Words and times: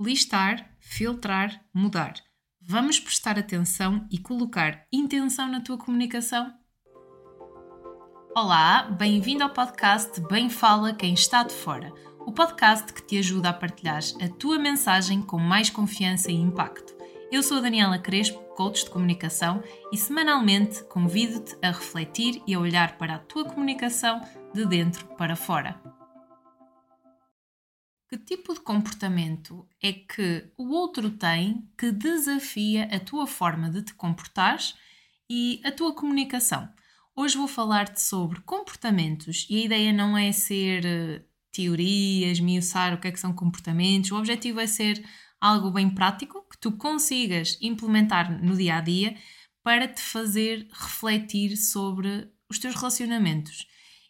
listar, 0.00 0.70
filtrar, 0.80 1.62
mudar. 1.74 2.14
Vamos 2.58 2.98
prestar 2.98 3.38
atenção 3.38 4.06
e 4.10 4.16
colocar 4.16 4.86
intenção 4.90 5.46
na 5.46 5.60
tua 5.60 5.76
comunicação? 5.76 6.50
Olá, 8.34 8.84
bem-vindo 8.84 9.44
ao 9.44 9.50
podcast 9.50 10.18
Bem 10.22 10.48
Fala 10.48 10.94
Quem 10.94 11.12
Está 11.12 11.42
de 11.42 11.52
Fora, 11.52 11.92
o 12.20 12.32
podcast 12.32 12.90
que 12.94 13.02
te 13.02 13.18
ajuda 13.18 13.50
a 13.50 13.52
partilhar 13.52 14.00
a 14.22 14.28
tua 14.38 14.58
mensagem 14.58 15.20
com 15.20 15.38
mais 15.38 15.68
confiança 15.68 16.30
e 16.30 16.36
impacto. 16.36 16.96
Eu 17.30 17.42
sou 17.42 17.58
a 17.58 17.60
Daniela 17.60 17.98
Crespo, 17.98 18.38
coach 18.54 18.84
de 18.84 18.90
comunicação, 18.90 19.62
e 19.92 19.98
semanalmente 19.98 20.82
convido-te 20.84 21.58
a 21.62 21.68
refletir 21.68 22.42
e 22.46 22.54
a 22.54 22.58
olhar 22.58 22.96
para 22.96 23.16
a 23.16 23.18
tua 23.18 23.44
comunicação 23.44 24.18
de 24.54 24.64
dentro 24.64 25.06
para 25.16 25.36
fora. 25.36 25.78
Que 28.10 28.18
tipo 28.18 28.52
de 28.52 28.58
comportamento 28.58 29.68
é 29.80 29.92
que 29.92 30.50
o 30.58 30.70
outro 30.70 31.10
tem 31.10 31.64
que 31.78 31.92
desafia 31.92 32.86
a 32.86 32.98
tua 32.98 33.24
forma 33.24 33.70
de 33.70 33.82
te 33.82 33.94
comportares 33.94 34.74
e 35.30 35.60
a 35.64 35.70
tua 35.70 35.94
comunicação? 35.94 36.68
Hoje 37.14 37.36
vou 37.36 37.46
falar-te 37.46 38.02
sobre 38.02 38.40
comportamentos 38.40 39.46
e 39.48 39.58
a 39.58 39.64
ideia 39.64 39.92
não 39.92 40.18
é 40.18 40.32
ser 40.32 40.84
eh, 40.84 41.22
teorias, 41.52 42.40
miuçar 42.40 42.92
o 42.92 42.98
que 42.98 43.06
é 43.06 43.12
que 43.12 43.20
são 43.20 43.32
comportamentos, 43.32 44.10
o 44.10 44.16
objetivo 44.16 44.58
é 44.58 44.66
ser 44.66 45.00
algo 45.40 45.70
bem 45.70 45.88
prático 45.88 46.44
que 46.50 46.58
tu 46.58 46.72
consigas 46.72 47.58
implementar 47.62 48.42
no 48.42 48.56
dia 48.56 48.78
a 48.78 48.80
dia 48.80 49.16
para 49.62 49.86
te 49.86 50.00
fazer 50.00 50.66
refletir 50.72 51.56
sobre 51.56 52.28
os 52.48 52.58
teus 52.58 52.74
relacionamentos. 52.74 53.68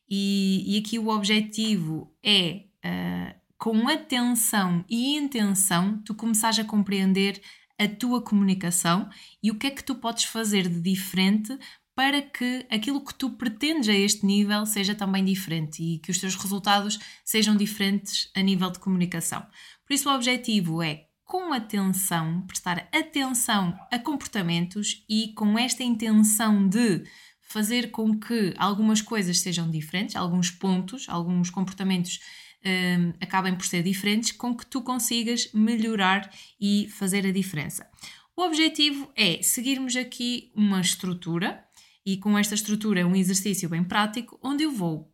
E, 0.09 0.75
e 0.75 0.79
aqui 0.79 0.99
o 0.99 1.09
objetivo 1.09 2.17
é 2.25 2.65
uh, 2.83 3.40
com 3.61 3.87
atenção 3.89 4.83
e 4.89 5.19
intenção, 5.19 5.99
tu 6.03 6.15
começares 6.15 6.59
a 6.59 6.65
compreender 6.65 7.43
a 7.79 7.87
tua 7.87 8.23
comunicação 8.23 9.07
e 9.43 9.51
o 9.51 9.55
que 9.55 9.67
é 9.67 9.71
que 9.71 9.85
tu 9.85 9.97
podes 9.97 10.25
fazer 10.25 10.67
de 10.67 10.81
diferente 10.81 11.59
para 11.95 12.23
que 12.23 12.67
aquilo 12.71 13.05
que 13.05 13.15
tu 13.15 13.29
pretendes 13.33 13.91
a 13.91 13.93
este 13.93 14.25
nível 14.25 14.65
seja 14.65 14.95
também 14.95 15.23
diferente 15.23 15.83
e 15.83 15.99
que 15.99 16.11
os 16.11 16.19
teus 16.19 16.37
resultados 16.37 16.99
sejam 17.23 17.55
diferentes 17.55 18.31
a 18.35 18.41
nível 18.41 18.71
de 18.71 18.79
comunicação. 18.79 19.47
Por 19.87 19.93
isso, 19.93 20.09
o 20.09 20.15
objetivo 20.15 20.83
é, 20.83 21.05
com 21.23 21.53
atenção, 21.53 22.41
prestar 22.47 22.89
atenção 22.91 23.79
a 23.93 23.99
comportamentos 23.99 25.05
e 25.07 25.35
com 25.35 25.59
esta 25.59 25.83
intenção 25.83 26.67
de 26.67 27.05
fazer 27.43 27.91
com 27.91 28.19
que 28.19 28.55
algumas 28.57 29.03
coisas 29.03 29.41
sejam 29.41 29.71
diferentes, 29.71 30.17
alguns 30.17 30.51
pontos, 30.51 31.07
alguns 31.11 31.51
comportamentos 31.51 32.21
um, 32.65 33.13
acabem 33.21 33.55
por 33.55 33.65
ser 33.65 33.83
diferentes, 33.83 34.33
com 34.33 34.57
que 34.57 34.67
tu 34.67 34.83
consigas 34.83 35.53
melhorar 35.53 36.31
e 36.61 36.89
fazer 36.91 37.27
a 37.27 37.33
diferença. 37.33 37.89
O 38.37 38.43
objetivo 38.43 39.11
é 39.17 39.43
seguirmos 39.43 39.97
aqui 39.97 40.51
uma 40.55 40.81
estrutura, 40.81 41.65
e 42.05 42.17
com 42.17 42.39
esta 42.39 42.55
estrutura 42.55 43.07
um 43.07 43.15
exercício 43.15 43.69
bem 43.69 43.85
prático, 43.85 44.39
onde 44.43 44.65
eu 44.65 44.73
vou 44.73 45.13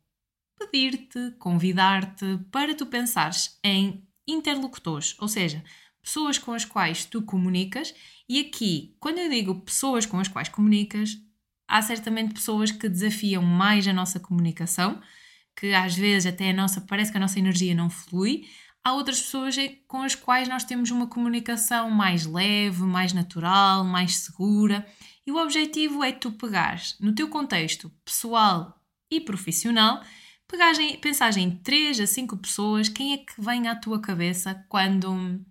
pedir-te, 0.71 1.33
convidar-te 1.39 2.39
para 2.51 2.75
tu 2.75 2.87
pensares 2.87 3.59
em 3.63 4.07
interlocutores, 4.27 5.15
ou 5.19 5.29
seja, 5.29 5.63
pessoas 6.03 6.39
com 6.39 6.53
as 6.53 6.65
quais 6.65 7.05
tu 7.05 7.23
comunicas, 7.23 7.95
e 8.29 8.41
aqui, 8.41 8.97
quando 8.99 9.19
eu 9.19 9.29
digo 9.29 9.61
pessoas 9.61 10.07
com 10.07 10.19
as 10.19 10.29
quais 10.29 10.49
comunicas, 10.49 11.17
há 11.69 11.83
certamente 11.83 12.35
pessoas 12.35 12.71
que 12.71 12.89
desafiam 12.89 13.43
mais 13.43 13.87
a 13.87 13.93
nossa 13.93 14.19
comunicação, 14.19 15.01
que 15.57 15.73
às 15.73 15.95
vezes 15.95 16.27
até 16.27 16.51
a 16.51 16.53
nossa, 16.53 16.81
parece 16.81 17.11
que 17.11 17.17
a 17.17 17.21
nossa 17.21 17.39
energia 17.39 17.75
não 17.75 17.89
flui. 17.89 18.47
Há 18.85 18.93
outras 18.93 19.21
pessoas 19.21 19.57
com 19.89 20.03
as 20.03 20.15
quais 20.15 20.49
nós 20.49 20.63
temos 20.63 20.91
uma 20.91 21.09
comunicação 21.09 21.91
mais 21.91 22.25
leve, 22.25 22.83
mais 22.83 23.13
natural, 23.13 23.83
mais 23.83 24.19
segura. 24.19 24.87
E 25.27 25.33
o 25.33 25.43
objetivo 25.43 26.05
é 26.05 26.13
tu 26.13 26.31
pegares 26.33 26.97
no 27.01 27.13
teu 27.13 27.29
contexto 27.29 27.91
pessoal 28.05 28.81
e 29.11 29.21
profissional, 29.21 30.01
pegares 30.47 30.79
em, 30.79 30.97
pensares 30.99 31.37
em 31.37 31.51
3 31.51 32.01
a 32.01 32.07
5 32.07 32.37
pessoas, 32.37 32.89
quem 32.89 33.13
é 33.15 33.19
que 33.19 33.41
vem 33.41 33.67
à 33.67 33.75
tua 33.75 34.01
cabeça 34.01 34.55
quando, 34.69 35.45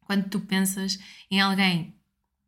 quando 0.00 0.28
tu 0.28 0.40
pensas 0.40 0.98
em 1.30 1.40
alguém 1.40 1.94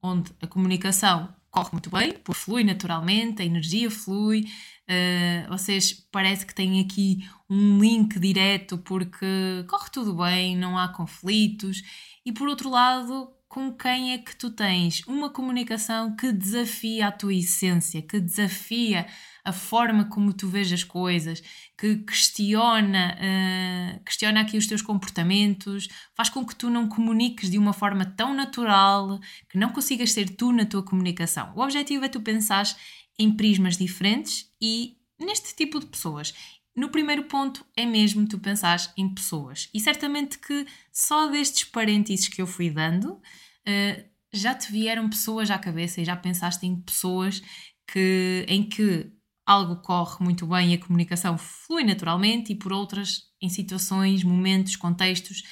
onde 0.03 0.33
a 0.43 0.47
comunicação 0.47 1.35
corre 1.57 1.71
muito 1.73 1.89
bem, 1.89 2.13
porque 2.13 2.39
flui 2.39 2.63
naturalmente, 2.63 3.41
a 3.41 3.45
energia 3.45 3.91
flui, 3.91 4.45
uh, 4.91 5.49
vocês 5.49 5.91
parece 6.13 6.45
que 6.45 6.55
têm 6.55 6.81
aqui 6.81 7.27
um 7.49 7.81
link 7.81 8.21
direto 8.21 8.77
porque 8.77 9.65
corre 9.67 9.89
tudo 9.91 10.15
bem, 10.15 10.55
não 10.55 10.77
há 10.77 10.89
conflitos, 10.89 11.83
e 12.27 12.31
por 12.31 12.47
outro 12.47 12.69
lado, 12.69 13.33
com 13.49 13.73
quem 13.73 14.13
é 14.13 14.19
que 14.19 14.37
tu 14.37 14.51
tens 14.51 15.03
uma 15.07 15.31
comunicação 15.31 16.15
que 16.15 16.31
desafia 16.31 17.07
a 17.07 17.13
tua 17.13 17.33
essência, 17.33 18.03
que 18.03 18.21
desafia 18.21 19.07
a 19.47 19.53
forma 19.53 20.07
como 20.07 20.33
tu 20.33 20.49
vês 20.49 20.73
as 20.73 20.83
coisas, 20.83 21.41
que 21.79 21.99
questiona, 21.99 23.17
uh, 23.17 24.05
questiona 24.05 24.41
aqui 24.41 24.59
os 24.59 24.67
teus 24.67 24.83
comportamentos, 24.83 25.87
faz 26.17 26.29
com 26.29 26.45
que 26.45 26.57
tu 26.57 26.69
não 26.69 26.89
comuniques 26.89 27.49
de 27.49 27.57
uma 27.57 27.73
forma 27.73 28.05
tão 28.05 28.35
natural, 28.35 29.21
que 29.49 29.57
não 29.57 29.69
consigas 29.69 30.11
ser 30.11 30.31
tu 30.31 30.51
na 30.51 30.67
tua 30.67 30.83
comunicação. 30.83 31.53
O 31.55 31.63
objetivo 31.63 32.05
é 32.05 32.09
tu 32.09 32.21
pensares 32.21 32.75
em 33.17 33.31
prismas 33.31 33.77
diferentes 33.77 34.51
e 34.61 34.97
neste 35.17 35.55
tipo 35.55 35.79
de 35.79 35.87
pessoas. 35.87 36.35
No 36.75 36.91
primeiro 36.91 37.23
ponto 37.25 37.65
é 37.77 37.87
mesmo 37.87 38.27
tu 38.27 38.41
pensares 38.41 38.91
em 38.97 39.09
pessoas. 39.09 39.71
E 39.73 39.79
certamente 39.79 40.41
que 40.41 40.67
só 40.93 41.29
destes 41.29 41.63
parênteses 41.63 42.27
que 42.27 42.43
eu 42.43 42.49
fui 42.49 42.69
dando, 42.69 43.13
uh, 43.13 44.05
já 44.33 44.57
te 44.57 44.73
vieram 44.73 45.09
pessoas 45.09 45.53
à 45.53 45.57
cabeça 45.57 46.01
e 46.01 46.05
já 46.05 46.17
pensaste 46.17 46.67
em 46.67 46.75
pessoas 46.81 47.41
que, 47.87 48.45
em 48.49 48.69
que 48.69 49.16
algo 49.47 49.77
corre 49.77 50.17
muito 50.23 50.47
bem 50.47 50.73
e 50.73 50.75
a 50.75 50.79
comunicação 50.79 51.39
flui 51.39 51.85
naturalmente, 51.85 52.53
e 52.53 52.57
por 52.57 52.73
outras, 52.73 53.31
em 53.41 53.49
situações, 53.49 54.25
momentos, 54.25 54.75
contextos 54.75 55.45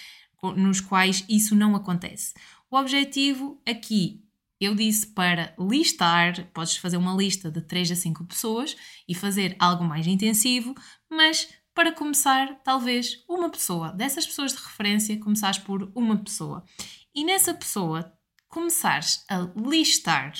nos 0.56 0.80
quais 0.80 1.24
isso 1.28 1.54
não 1.54 1.74
acontece. 1.74 2.34
O 2.70 2.76
objetivo 2.76 3.62
aqui, 3.66 4.22
eu 4.60 4.74
disse 4.74 5.06
para 5.06 5.54
listar, 5.58 6.50
podes 6.52 6.76
fazer 6.76 6.96
uma 6.96 7.14
lista 7.14 7.50
de 7.50 7.62
3 7.62 7.92
a 7.92 7.96
5 7.96 8.24
pessoas 8.24 8.76
e 9.08 9.14
fazer 9.14 9.56
algo 9.58 9.84
mais 9.84 10.06
intensivo, 10.06 10.74
mas 11.08 11.48
para 11.74 11.92
começar, 11.92 12.60
talvez 12.62 13.24
uma 13.28 13.50
pessoa, 13.50 13.90
dessas 13.92 14.26
pessoas 14.26 14.52
de 14.52 14.58
referência, 14.58 15.18
começares 15.18 15.58
por 15.58 15.90
uma 15.94 16.16
pessoa. 16.16 16.64
E 17.14 17.24
nessa 17.24 17.54
pessoa, 17.54 18.12
começares 18.48 19.24
a 19.28 19.50
listar 19.56 20.34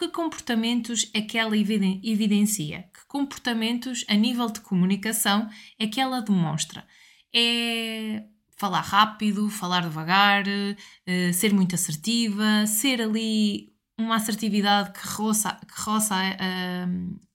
que 0.00 0.08
comportamentos 0.08 1.10
é 1.12 1.20
que 1.20 1.36
ela 1.36 1.54
evidencia, 1.54 2.88
que 2.94 3.06
comportamentos 3.06 4.02
a 4.08 4.14
nível 4.14 4.48
de 4.48 4.60
comunicação 4.60 5.46
é 5.78 5.86
que 5.86 6.00
ela 6.00 6.22
demonstra. 6.22 6.86
É 7.34 8.24
falar 8.56 8.80
rápido, 8.80 9.50
falar 9.50 9.82
devagar, 9.82 10.44
eh, 11.06 11.32
ser 11.32 11.52
muito 11.52 11.74
assertiva, 11.74 12.66
ser 12.66 13.02
ali 13.02 13.74
uma 13.98 14.16
assertividade 14.16 14.92
que 14.98 15.06
roça, 15.06 15.58
que 15.66 15.80
roça 15.82 16.14
a, 16.14 16.28
a, 16.28 16.86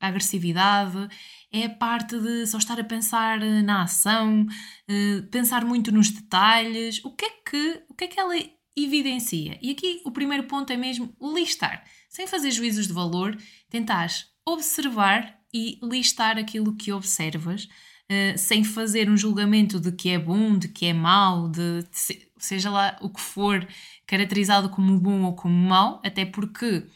a, 0.01 0.07
agressividade, 0.07 1.07
é 1.51 1.65
a 1.65 1.69
parte 1.69 2.19
de 2.19 2.47
só 2.47 2.57
estar 2.57 2.79
a 2.79 2.83
pensar 2.83 3.39
na 3.39 3.83
ação, 3.83 4.45
eh, 4.87 5.21
pensar 5.31 5.63
muito 5.63 5.91
nos 5.91 6.09
detalhes, 6.09 7.03
o 7.05 7.11
que 7.15 7.25
é 7.25 7.29
que, 7.29 7.83
o 7.89 7.93
que, 7.93 8.05
é 8.05 8.07
que 8.07 8.19
ela 8.19 8.35
evidencia? 8.75 9.57
E 9.61 9.71
aqui 9.71 10.01
o 10.03 10.11
primeiro 10.11 10.45
ponto 10.45 10.73
é 10.73 10.77
mesmo 10.77 11.15
listar 11.21 11.83
sem 12.15 12.25
fazer 12.27 12.49
juízos 12.51 12.87
de 12.87 12.93
valor, 12.93 13.37
tentares 13.69 14.27
observar 14.47 15.37
e 15.53 15.77
listar 15.83 16.37
aquilo 16.37 16.73
que 16.73 16.93
observas, 16.93 17.65
uh, 17.65 18.37
sem 18.37 18.63
fazer 18.63 19.09
um 19.09 19.17
julgamento 19.17 19.81
de 19.81 19.91
que 19.91 20.09
é 20.11 20.17
bom, 20.17 20.57
de 20.57 20.69
que 20.69 20.85
é 20.85 20.93
mau, 20.93 21.49
de, 21.49 21.81
de 21.83 22.29
seja 22.37 22.69
lá 22.69 22.97
o 23.01 23.09
que 23.09 23.19
for 23.19 23.67
caracterizado 24.07 24.69
como 24.69 24.97
bom 24.97 25.23
ou 25.23 25.35
como 25.35 25.53
mau, 25.53 26.01
até 26.05 26.25
porque 26.25 26.87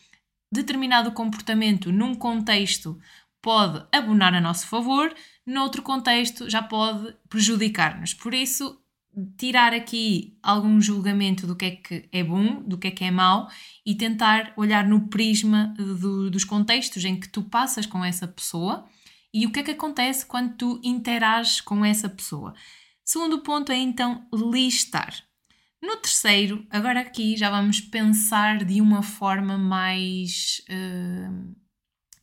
determinado 0.49 1.11
comportamento 1.11 1.91
num 1.91 2.15
contexto 2.15 2.97
pode 3.41 3.85
abonar 3.91 4.33
a 4.33 4.39
nosso 4.39 4.67
favor, 4.67 5.13
noutro 5.45 5.81
contexto 5.81 6.49
já 6.49 6.63
pode 6.63 7.13
prejudicar-nos. 7.27 8.13
Por 8.13 8.33
isso, 8.33 8.81
tirar 9.37 9.73
aqui 9.73 10.37
algum 10.41 10.79
julgamento 10.79 11.47
do 11.47 11.55
que 11.55 11.65
é 11.65 11.71
que 11.71 12.09
é 12.11 12.23
bom, 12.23 12.61
do 12.63 12.77
que 12.77 12.87
é 12.87 12.91
que 12.91 13.03
é 13.03 13.11
mau 13.11 13.49
e 13.85 13.95
tentar 13.95 14.53
olhar 14.55 14.87
no 14.87 15.07
prisma 15.07 15.73
do, 15.77 16.29
dos 16.29 16.43
contextos 16.43 17.03
em 17.03 17.19
que 17.19 17.27
tu 17.27 17.43
passas 17.43 17.85
com 17.85 18.03
essa 18.03 18.27
pessoa 18.27 18.87
e 19.33 19.45
o 19.45 19.51
que 19.51 19.59
é 19.59 19.63
que 19.63 19.71
acontece 19.71 20.25
quando 20.25 20.55
tu 20.55 20.81
interages 20.83 21.61
com 21.61 21.83
essa 21.83 22.07
pessoa. 22.07 22.53
Segundo 23.03 23.39
ponto 23.39 23.71
é 23.71 23.77
então 23.77 24.27
listar. 24.31 25.13
No 25.81 25.95
terceiro, 25.97 26.65
agora 26.69 26.99
aqui 26.99 27.37
já 27.37 27.49
vamos 27.49 27.79
pensar 27.79 28.63
de 28.65 28.81
uma 28.81 29.01
forma 29.01 29.57
mais 29.57 30.61
uh, 30.69 31.55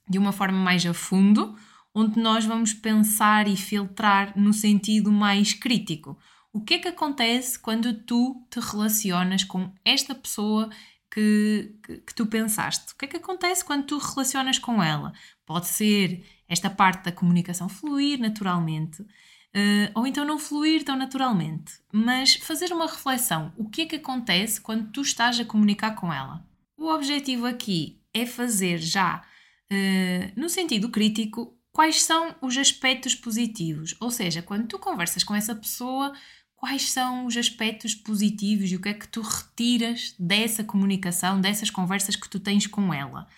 de 0.08 0.18
uma 0.18 0.30
forma 0.32 0.58
mais 0.58 0.84
a 0.86 0.94
fundo, 0.94 1.56
onde 1.94 2.20
nós 2.20 2.44
vamos 2.44 2.72
pensar 2.72 3.48
e 3.48 3.56
filtrar 3.56 4.38
no 4.38 4.52
sentido 4.52 5.10
mais 5.10 5.52
crítico. 5.52 6.18
O 6.56 6.62
que 6.62 6.72
é 6.72 6.78
que 6.78 6.88
acontece 6.88 7.58
quando 7.58 7.92
tu 7.92 8.42
te 8.48 8.58
relacionas 8.58 9.44
com 9.44 9.70
esta 9.84 10.14
pessoa 10.14 10.70
que, 11.12 11.74
que, 11.84 11.98
que, 11.98 12.14
tu 12.14 12.24
pensaste? 12.24 12.94
O 12.94 12.96
que 12.96 13.04
é 13.04 13.08
que 13.08 13.18
acontece 13.18 13.62
quando 13.62 13.84
tu 13.84 13.98
relacionas 13.98 14.58
com 14.58 14.82
ela? 14.82 15.12
Pode 15.44 15.66
ser 15.66 16.24
esta 16.48 16.70
parte 16.70 17.04
da 17.04 17.12
comunicação 17.12 17.68
fluir 17.68 18.18
naturalmente, 18.18 19.02
uh, 19.02 19.92
ou 19.94 20.06
então 20.06 20.24
não 20.24 20.38
fluir 20.38 20.82
tão 20.82 20.96
naturalmente, 20.96 21.74
mas 21.92 22.36
fazer 22.36 22.72
uma 22.72 22.86
reflexão. 22.86 23.52
O 23.58 23.68
que 23.68 23.82
é 23.82 23.86
que 23.86 23.96
acontece 23.96 24.58
quando 24.58 24.90
tu 24.90 25.02
estás 25.02 25.38
a 25.38 25.44
comunicar 25.44 25.94
com 25.94 26.10
ela? 26.10 26.42
O 26.74 26.88
objetivo 26.88 27.44
aqui 27.44 28.00
é 28.14 28.24
fazer 28.24 28.78
já, 28.78 29.22
uh, 29.70 30.40
no 30.40 30.48
sentido 30.48 30.88
crítico, 30.88 31.54
quais 31.76 32.02
são 32.02 32.34
os 32.40 32.56
aspectos 32.56 33.14
positivos. 33.14 33.94
Ou 34.00 34.10
seja, 34.10 34.40
quando 34.40 34.66
tu 34.66 34.78
conversas 34.78 35.22
com 35.22 35.34
essa 35.34 35.54
pessoa, 35.54 36.14
quais 36.56 36.90
são 36.90 37.26
os 37.26 37.36
aspectos 37.36 37.94
positivos 37.94 38.72
e 38.72 38.76
o 38.76 38.80
que 38.80 38.88
é 38.88 38.94
que 38.94 39.06
tu 39.06 39.20
retiras 39.20 40.14
dessa 40.18 40.64
comunicação, 40.64 41.40
dessas 41.40 41.70
conversas 41.70 42.16
que 42.16 42.28
tu 42.28 42.40
tens 42.40 42.66
com 42.66 42.92
ela. 42.92 43.28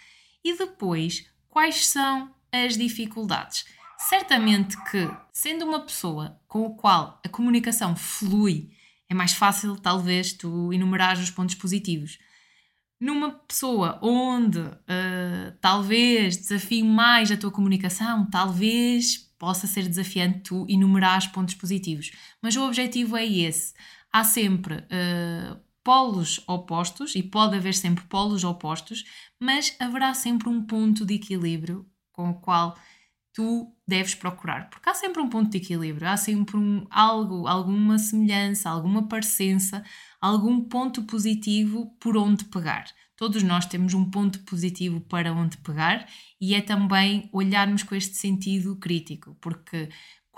E 0.44 0.56
depois, 0.56 1.26
quais 1.49 1.87
são 1.87 2.32
as 2.53 2.76
dificuldades. 2.76 3.67
Certamente 3.99 4.76
que, 4.85 5.11
sendo 5.32 5.65
uma 5.65 5.81
pessoa 5.81 6.41
com 6.47 6.67
a 6.67 6.70
qual 6.70 7.20
a 7.25 7.29
comunicação 7.29 7.97
flui, 7.97 8.70
é 9.09 9.15
mais 9.15 9.32
fácil, 9.32 9.76
talvez, 9.76 10.32
tu 10.32 10.73
enumerar 10.73 11.19
os 11.19 11.31
pontos 11.31 11.56
positivos. 11.56 12.19
Numa 13.00 13.31
pessoa 13.31 13.99
onde 14.03 14.61
uh, 14.61 15.56
talvez 15.61 16.37
desafie 16.37 16.82
mais 16.82 17.31
a 17.31 17.37
tua 17.37 17.50
comunicação, 17.50 18.29
talvez 18.31 19.28
possa 19.38 19.67
ser 19.67 19.88
desafiante 19.88 20.40
tu 20.40 20.67
enumerar 20.69 21.19
os 21.19 21.26
pontos 21.26 21.55
positivos. 21.55 22.11
Mas 22.43 22.56
o 22.56 22.67
objetivo 22.67 23.17
é 23.17 23.26
esse. 23.26 23.75
Há 24.12 24.25
sempre 24.25 24.76
uh, 24.76 25.58
polos 25.85 26.43
opostos, 26.46 27.14
e 27.14 27.23
pode 27.23 27.56
haver 27.56 27.75
sempre 27.75 28.05
polos 28.05 28.44
opostos, 28.44 29.05
mas 29.40 29.75
haverá 29.81 30.12
sempre 30.12 30.49
um 30.49 30.62
ponto 30.62 31.06
de 31.06 31.14
equilíbrio 31.14 31.87
com 32.12 32.31
o 32.31 32.35
qual 32.35 32.76
tu 33.32 33.73
deves 33.87 34.14
procurar, 34.14 34.69
porque 34.69 34.90
há 34.90 34.94
sempre 34.94 35.23
um 35.23 35.29
ponto 35.29 35.50
de 35.50 35.58
equilíbrio, 35.58 36.08
há 36.08 36.17
sempre 36.17 36.56
um, 36.56 36.85
algo, 36.90 37.46
alguma 37.46 37.99
semelhança, 37.99 38.69
alguma 38.69 39.08
parecença, 39.08 39.82
algum 40.20 40.61
ponto 40.61 41.05
positivo 41.05 41.94
por 42.00 42.17
onde 42.17 42.44
pegar. 42.46 42.85
Todos 43.19 43.43
nós 43.43 43.67
temos 43.67 43.94
um 43.94 44.09
ponto 44.09 44.38
positivo 44.44 45.00
para 45.00 45.32
onde 45.32 45.56
pegar 45.56 46.09
e 46.41 46.55
é 46.55 46.61
também 46.61 47.29
olharmos 47.32 47.82
com 47.82 47.97
este 47.97 48.15
sentido 48.17 48.76
crítico, 48.76 49.37
porque 49.41 49.88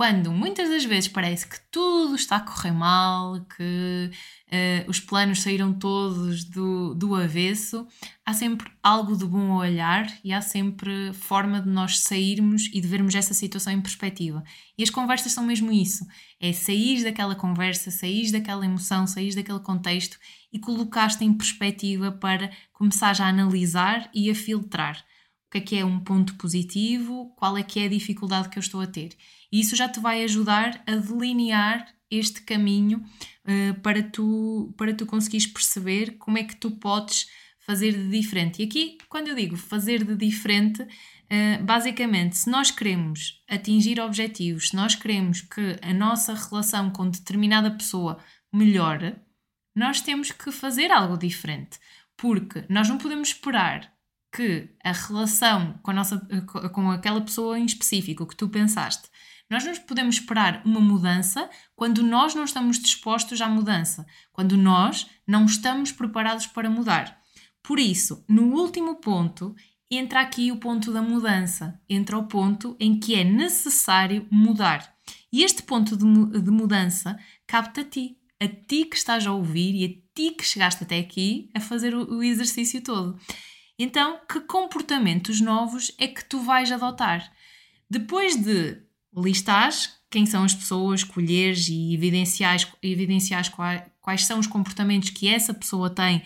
quando 0.01 0.33
muitas 0.33 0.71
das 0.71 0.83
vezes 0.83 1.09
parece 1.09 1.47
que 1.47 1.61
tudo 1.71 2.15
está 2.15 2.37
a 2.37 2.41
correr 2.41 2.73
mal, 2.73 3.39
que 3.55 4.11
uh, 4.47 4.89
os 4.91 4.99
planos 4.99 5.43
saíram 5.43 5.75
todos 5.75 6.43
do, 6.43 6.95
do 6.95 7.15
avesso, 7.15 7.87
há 8.25 8.33
sempre 8.33 8.73
algo 8.83 9.15
de 9.15 9.27
bom 9.27 9.53
a 9.53 9.59
olhar 9.59 10.11
e 10.25 10.33
há 10.33 10.41
sempre 10.41 11.13
forma 11.13 11.61
de 11.61 11.69
nós 11.69 11.99
sairmos 11.99 12.71
e 12.73 12.81
de 12.81 12.89
vermos 12.89 13.15
essa 13.15 13.35
situação 13.35 13.75
em 13.75 13.83
perspectiva. 13.83 14.43
E 14.79 14.83
as 14.83 14.89
conversas 14.89 15.33
são 15.33 15.45
mesmo 15.45 15.71
isso: 15.71 16.07
é 16.41 16.51
sair 16.51 17.05
daquela 17.05 17.35
conversa, 17.35 17.91
sair 17.91 18.33
daquela 18.33 18.65
emoção, 18.65 19.07
sair 19.07 19.35
daquele 19.35 19.61
contexto 19.61 20.17
e 20.51 20.59
colocar-te 20.59 21.27
em 21.27 21.35
perspectiva 21.35 22.11
para 22.11 22.51
começar 22.73 23.21
a 23.21 23.29
analisar 23.29 24.09
e 24.15 24.31
a 24.31 24.35
filtrar 24.35 25.05
o 25.47 25.51
que 25.51 25.59
é 25.59 25.61
que 25.61 25.77
é 25.77 25.85
um 25.85 25.99
ponto 25.99 26.37
positivo, 26.37 27.35
qual 27.37 27.59
é 27.59 27.63
que 27.63 27.81
é 27.81 27.87
a 27.87 27.89
dificuldade 27.89 28.49
que 28.49 28.57
eu 28.57 28.61
estou 28.61 28.81
a 28.81 28.87
ter. 28.87 29.17
E 29.53 29.61
isso 29.61 29.77
já 29.77 29.89
te 29.89 30.01
vai 30.01 30.23
ajudar 30.25 30.83
a 30.87 30.97
delinear 30.97 31.87
este 32.11 32.43
caminho 32.43 32.99
uh, 32.99 33.81
para, 33.81 34.03
tu, 34.03 34.75
para 34.77 34.95
tu 34.95 35.07
conseguires 35.07 35.47
perceber 35.47 36.17
como 36.19 36.39
é 36.39 36.45
que 36.45 36.57
tu 36.57 36.73
podes 36.73 37.29
fazer 37.61 37.93
de 37.93 38.09
diferente. 38.09 38.61
E 38.61 38.65
aqui, 38.65 38.99
quando 39.09 39.29
eu 39.29 39.35
digo 39.35 39.57
fazer 39.57 40.05
de 40.05 40.17
diferente, 40.17 40.83
uh, 40.83 41.65
basicamente, 41.65 42.37
se 42.37 42.51
nós 42.51 42.71
queremos 42.71 43.43
atingir 43.49 44.01
objetivos, 44.01 44.71
se 44.71 44.77
nós 44.77 44.95
queremos 44.95 45.41
que 45.41 45.79
a 45.83 45.95
nossa 45.95 46.35
relação 46.35 46.91
com 46.91 47.09
determinada 47.09 47.71
pessoa 47.71 48.19
melhore, 48.53 49.17
nós 49.75 50.01
temos 50.01 50.33
que 50.33 50.51
fazer 50.51 50.91
algo 50.91 51.17
diferente. 51.17 51.79
Porque 52.17 52.65
nós 52.69 52.89
não 52.89 52.99
podemos 52.99 53.29
esperar 53.29 53.93
que 54.33 54.69
a 54.85 54.93
relação 54.93 55.79
com, 55.83 55.91
a 55.91 55.95
nossa, 55.95 56.19
com 56.73 56.91
aquela 56.91 57.21
pessoa 57.21 57.59
em 57.59 57.65
específico 57.65 58.27
que 58.27 58.37
tu 58.37 58.49
pensaste, 58.49 59.09
nós 59.51 59.65
não 59.65 59.75
podemos 59.75 60.15
esperar 60.15 60.63
uma 60.65 60.81
mudança 60.81 61.51
quando 61.75 62.03
nós 62.05 62.35
não 62.35 62.45
estamos 62.45 62.79
dispostos 62.79 63.41
à 63.41 63.49
mudança, 63.49 64.07
quando 64.33 64.57
nós 64.57 65.11
não 65.27 65.45
estamos 65.45 65.91
preparados 65.91 66.47
para 66.47 66.71
mudar. 66.71 67.21
Por 67.63 67.81
isso, 67.81 68.25
no 68.29 68.55
último 68.55 68.97
ponto, 68.97 69.55
entra 69.91 70.21
aqui 70.21 70.53
o 70.53 70.57
ponto 70.57 70.93
da 70.93 71.03
mudança, 71.03 71.81
entra 71.89 72.17
o 72.17 72.29
ponto 72.29 72.77
em 72.79 72.99
que 72.99 73.15
é 73.15 73.25
necessário 73.25 74.27
mudar. 74.31 74.95
E 75.33 75.43
este 75.43 75.63
ponto 75.63 75.97
de, 75.97 76.41
de 76.41 76.51
mudança 76.51 77.19
capta 77.47 77.81
a 77.81 77.85
ti, 77.85 78.17
a 78.41 78.47
ti 78.47 78.85
que 78.85 78.97
estás 78.97 79.27
a 79.27 79.33
ouvir 79.33 79.75
e 79.75 79.85
a 79.85 79.89
ti 80.15 80.31
que 80.31 80.45
chegaste 80.45 80.85
até 80.85 80.99
aqui 80.99 81.51
a 81.55 81.61
fazer 81.61 81.95
o, 81.95 82.19
o 82.19 82.23
exercício 82.23 82.81
todo. 82.83 83.19
Então, 83.79 84.21
que 84.31 84.41
comportamentos 84.41 85.41
novos 85.41 85.93
é 85.99 86.07
que 86.07 86.25
tu 86.25 86.41
vais 86.41 86.71
adotar? 86.71 87.33
Depois 87.89 88.37
de 88.37 88.90
listar 89.17 89.71
quem 90.11 90.27
são 90.27 90.45
as 90.45 90.55
pessoas, 90.55 91.01
escolheres 91.01 91.69
e 91.69 91.95
evidenciares, 91.95 92.67
evidenciares 92.83 93.49
quais, 93.49 93.83
quais 94.01 94.25
são 94.25 94.39
os 94.39 94.47
comportamentos 94.47 95.11
que 95.11 95.29
essa 95.29 95.55
pessoa 95.55 95.89
tem 95.89 96.23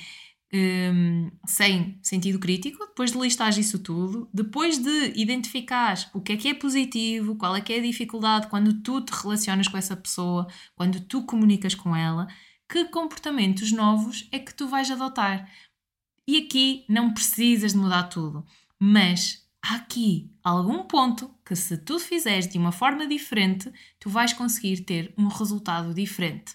um, 0.54 1.30
sem 1.46 1.98
sentido 2.00 2.38
crítico, 2.38 2.86
depois 2.86 3.12
de 3.12 3.18
listar 3.18 3.58
isso 3.58 3.78
tudo, 3.78 4.28
depois 4.32 4.78
de 4.78 5.12
identificar 5.16 5.94
o 6.14 6.20
que 6.20 6.32
é 6.32 6.36
que 6.36 6.48
é 6.48 6.54
positivo, 6.54 7.36
qual 7.36 7.56
é 7.56 7.60
que 7.60 7.72
é 7.72 7.78
a 7.78 7.82
dificuldade 7.82 8.46
quando 8.46 8.72
tu 8.80 9.00
te 9.00 9.10
relacionas 9.10 9.66
com 9.66 9.76
essa 9.76 9.96
pessoa, 9.96 10.46
quando 10.76 11.00
tu 11.00 11.24
comunicas 11.24 11.74
com 11.74 11.94
ela, 11.94 12.28
que 12.68 12.84
comportamentos 12.86 13.72
novos 13.72 14.28
é 14.30 14.38
que 14.38 14.54
tu 14.54 14.68
vais 14.68 14.90
adotar. 14.90 15.50
E 16.26 16.38
aqui 16.38 16.84
não 16.88 17.12
precisas 17.12 17.72
de 17.72 17.78
mudar 17.78 18.04
tudo, 18.04 18.46
mas 18.78 19.43
há 19.64 19.76
aqui 19.76 20.30
algum 20.42 20.82
ponto 20.82 21.30
que, 21.44 21.56
se 21.56 21.78
tu 21.78 21.98
fizeres 21.98 22.46
de 22.46 22.58
uma 22.58 22.70
forma 22.70 23.06
diferente, 23.06 23.72
tu 23.98 24.10
vais 24.10 24.32
conseguir 24.34 24.82
ter 24.82 25.14
um 25.16 25.26
resultado 25.28 25.94
diferente. 25.94 26.54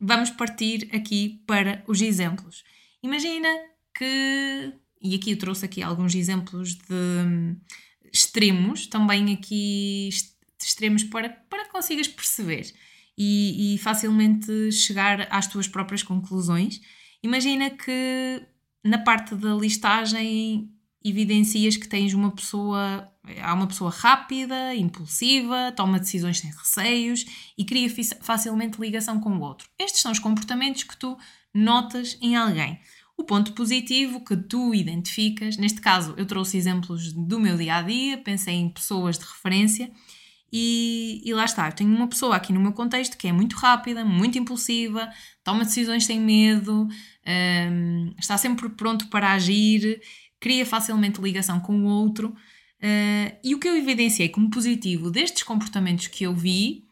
Vamos 0.00 0.30
partir 0.30 0.88
aqui 0.94 1.42
para 1.44 1.82
os 1.88 2.00
exemplos. 2.00 2.62
Imagina 3.02 3.48
que, 3.92 4.72
e 5.02 5.16
aqui 5.16 5.32
eu 5.32 5.38
trouxe 5.38 5.64
aqui 5.64 5.82
alguns 5.82 6.14
exemplos 6.14 6.74
de 6.74 6.94
hum, 7.26 7.56
extremos, 8.12 8.86
também 8.86 9.32
aqui 9.32 10.08
extremos 10.62 11.02
para, 11.02 11.28
para 11.28 11.64
que 11.64 11.72
consigas 11.72 12.06
perceber 12.06 12.72
e, 13.18 13.74
e 13.74 13.78
facilmente 13.78 14.70
chegar 14.70 15.26
às 15.30 15.48
tuas 15.48 15.66
próprias 15.66 16.02
conclusões. 16.02 16.80
Imagina 17.22 17.70
que 17.70 18.42
na 18.84 18.98
parte 18.98 19.34
da 19.34 19.54
listagem 19.54 20.75
evidencias 21.08 21.76
que 21.76 21.88
tens 21.88 22.14
uma 22.14 22.30
pessoa, 22.30 23.10
há 23.42 23.54
uma 23.54 23.66
pessoa 23.66 23.90
rápida, 23.90 24.74
impulsiva, 24.74 25.72
toma 25.76 25.98
decisões 25.98 26.38
sem 26.38 26.50
receios 26.50 27.24
e 27.56 27.64
cria 27.64 27.88
facilmente 28.20 28.80
ligação 28.80 29.20
com 29.20 29.30
o 29.30 29.40
outro. 29.40 29.68
Estes 29.78 30.02
são 30.02 30.12
os 30.12 30.18
comportamentos 30.18 30.82
que 30.82 30.96
tu 30.96 31.16
notas 31.54 32.18
em 32.20 32.36
alguém. 32.36 32.78
O 33.16 33.24
ponto 33.24 33.52
positivo 33.52 34.22
que 34.22 34.36
tu 34.36 34.74
identificas, 34.74 35.56
neste 35.56 35.80
caso 35.80 36.14
eu 36.16 36.26
trouxe 36.26 36.58
exemplos 36.58 37.12
do 37.12 37.40
meu 37.40 37.56
dia 37.56 37.76
a 37.76 37.82
dia, 37.82 38.18
pensei 38.18 38.54
em 38.54 38.68
pessoas 38.68 39.18
de 39.18 39.24
referência 39.24 39.90
e, 40.52 41.20
e, 41.24 41.34
lá 41.34 41.44
está, 41.44 41.66
eu 41.68 41.72
tenho 41.72 41.94
uma 41.94 42.06
pessoa 42.06 42.36
aqui 42.36 42.52
no 42.52 42.60
meu 42.60 42.72
contexto 42.72 43.18
que 43.18 43.26
é 43.26 43.32
muito 43.32 43.56
rápida, 43.56 44.04
muito 44.04 44.38
impulsiva, 44.38 45.08
toma 45.42 45.64
decisões 45.64 46.06
sem 46.06 46.20
medo, 46.20 46.88
um, 47.26 48.14
está 48.18 48.38
sempre 48.38 48.68
pronto 48.70 49.08
para 49.08 49.32
agir, 49.32 50.00
cria 50.40 50.64
facilmente 50.66 51.20
ligação 51.20 51.60
com 51.60 51.80
o 51.80 51.84
outro. 51.84 52.28
Uh, 52.82 53.36
e 53.42 53.54
o 53.54 53.58
que 53.58 53.68
eu 53.68 53.76
evidenciei 53.76 54.28
como 54.28 54.50
positivo 54.50 55.10
destes 55.10 55.42
comportamentos 55.42 56.08
que 56.08 56.24
eu 56.24 56.34
vi 56.34 56.84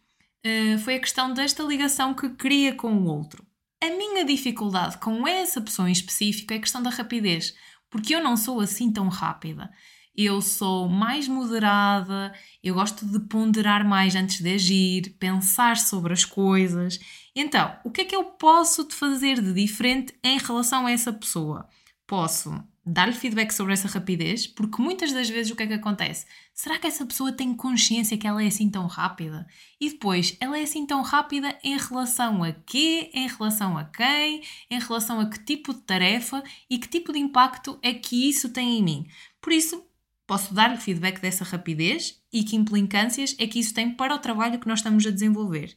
uh, 0.45 0.79
foi 0.79 0.97
a 0.97 1.01
questão 1.01 1.33
desta 1.35 1.63
ligação 1.63 2.15
que 2.15 2.29
cria 2.31 2.75
com 2.75 2.97
o 2.97 3.05
outro. 3.05 3.47
A 3.83 3.89
minha 3.91 4.25
dificuldade 4.25 4.97
com 4.99 5.29
essa 5.29 5.61
pessoa 5.61 5.89
em 5.89 5.93
específico 5.93 6.53
é 6.53 6.57
a 6.57 6.61
questão 6.61 6.83
da 6.83 6.91
rapidez, 6.91 7.55
porque 7.91 8.15
eu 8.15 8.23
não 8.23 8.37
sou 8.37 8.61
assim 8.61 8.91
tão 8.91 9.09
rápida 9.09 9.71
eu 10.17 10.41
sou 10.41 10.89
mais 10.89 11.27
moderada, 11.27 12.33
eu 12.63 12.75
gosto 12.75 13.05
de 13.05 13.19
ponderar 13.27 13.85
mais 13.87 14.15
antes 14.15 14.41
de 14.41 14.55
agir, 14.55 15.17
pensar 15.19 15.77
sobre 15.77 16.13
as 16.13 16.25
coisas. 16.25 17.01
Então, 17.35 17.77
o 17.85 17.91
que 17.91 18.03
é 18.03 18.05
que 18.05 18.15
eu 18.15 18.25
posso 18.25 18.89
fazer 18.91 19.41
de 19.43 19.53
diferente 19.53 20.15
em 20.23 20.39
relação 20.39 20.87
a 20.87 20.93
essa 20.93 21.13
pessoa? 21.13 21.69
Posso 22.07 22.63
dar-lhe 22.87 23.14
feedback 23.14 23.50
sobre 23.53 23.73
essa 23.73 23.88
rapidez, 23.88 24.47
porque 24.47 24.83
muitas 24.83 25.12
das 25.12 25.29
vezes 25.29 25.50
o 25.50 25.57
que 25.57 25.62
é 25.62 25.67
que 25.67 25.73
acontece? 25.73 26.26
Será 26.53 26.79
que 26.79 26.87
essa 26.87 27.07
pessoa 27.07 27.33
tem 27.33 27.55
consciência 27.55 28.19
que 28.19 28.26
ela 28.26 28.43
é 28.43 28.47
assim 28.47 28.69
tão 28.69 28.87
rápida? 28.87 29.47
E 29.81 29.91
depois, 29.91 30.37
ela 30.38 30.59
é 30.59 30.62
assim 30.62 30.85
tão 30.85 31.00
rápida 31.03 31.59
em 31.64 31.79
relação 31.79 32.45
a 32.45 32.53
quê? 32.53 33.11
Em 33.14 33.26
relação 33.26 33.79
a 33.79 33.85
quem? 33.85 34.43
Em 34.71 34.79
relação 34.79 35.19
a 35.19 35.29
que 35.29 35.43
tipo 35.43 35.73
de 35.73 35.81
tarefa 35.81 36.43
e 36.69 36.79
que 36.79 36.88
tipo 36.88 37.12
de 37.12 37.19
impacto 37.19 37.79
é 37.83 37.95
que 37.95 38.29
isso 38.29 38.50
tem 38.50 38.79
em 38.79 38.83
mim? 38.83 39.07
Por 39.41 39.53
isso, 39.53 39.83
posso 40.26 40.53
dar-lhe 40.53 40.76
feedback 40.76 41.21
dessa 41.21 41.45
rapidez 41.45 42.23
e 42.33 42.45
que 42.45 42.57
implicâncias 42.57 43.35
é 43.38 43.47
que 43.47 43.59
isso 43.59 43.73
tem 43.73 43.91
para 43.91 44.14
o 44.14 44.19
trabalho 44.19 44.59
que 44.59 44.69
nós 44.69 44.81
estamos 44.81 45.07
a 45.07 45.11
desenvolver. 45.11 45.76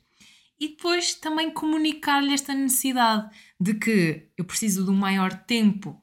E 0.60 0.70
depois 0.70 1.14
também 1.14 1.52
comunicar-lhe 1.52 2.34
esta 2.34 2.54
necessidade 2.54 3.30
de 3.60 3.76
que 3.76 4.28
eu 4.36 4.44
preciso 4.44 4.84
de 4.84 4.90
um 4.90 4.96
maior 4.96 5.32
tempo 5.34 6.02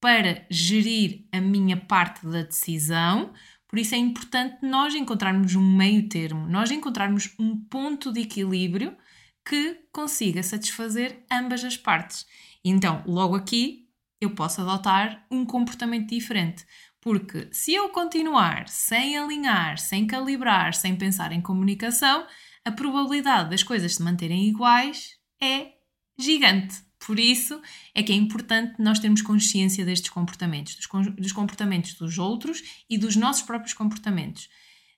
para 0.00 0.46
gerir 0.50 1.26
a 1.32 1.40
minha 1.40 1.76
parte 1.76 2.26
da 2.26 2.42
decisão. 2.42 3.32
Por 3.66 3.78
isso 3.78 3.94
é 3.94 3.98
importante 3.98 4.58
nós 4.62 4.94
encontrarmos 4.94 5.54
um 5.54 5.76
meio 5.76 6.08
termo, 6.08 6.46
nós 6.48 6.70
encontrarmos 6.70 7.34
um 7.38 7.56
ponto 7.56 8.12
de 8.12 8.20
equilíbrio 8.20 8.96
que 9.44 9.80
consiga 9.92 10.42
satisfazer 10.42 11.24
ambas 11.30 11.64
as 11.64 11.76
partes. 11.76 12.26
Então, 12.64 13.02
logo 13.06 13.34
aqui, 13.34 13.88
eu 14.20 14.34
posso 14.34 14.60
adotar 14.60 15.26
um 15.30 15.44
comportamento 15.44 16.08
diferente. 16.08 16.66
Porque 17.00 17.48
se 17.52 17.72
eu 17.72 17.88
continuar 17.90 18.68
sem 18.68 19.16
alinhar, 19.16 19.78
sem 19.78 20.06
calibrar, 20.06 20.74
sem 20.74 20.96
pensar 20.96 21.32
em 21.32 21.40
comunicação, 21.40 22.26
a 22.64 22.72
probabilidade 22.72 23.50
das 23.50 23.62
coisas 23.62 23.94
se 23.94 24.02
manterem 24.02 24.48
iguais 24.48 25.16
é 25.40 25.72
gigante. 26.18 26.87
Por 27.06 27.18
isso 27.18 27.60
é 27.94 28.02
que 28.02 28.12
é 28.12 28.14
importante 28.14 28.74
nós 28.78 28.98
termos 28.98 29.22
consciência 29.22 29.84
destes 29.84 30.10
comportamentos, 30.10 30.76
dos, 31.16 31.32
comportamentos 31.32 31.94
dos 31.94 32.18
outros 32.18 32.62
e 32.88 32.98
dos 32.98 33.16
nossos 33.16 33.42
próprios 33.42 33.72
comportamentos. 33.72 34.48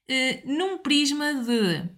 Uh, 0.08 0.56
num 0.56 0.78
prisma 0.78 1.34
de 1.34 1.88